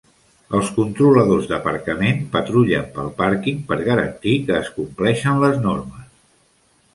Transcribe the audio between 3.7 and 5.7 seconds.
per garantir que es compleixen les